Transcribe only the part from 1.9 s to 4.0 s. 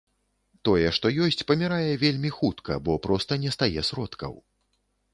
вельмі хутка, бо проста не стае